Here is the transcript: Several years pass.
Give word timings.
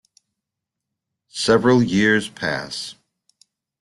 Several 1.27 1.83
years 1.83 2.27
pass. 2.27 2.95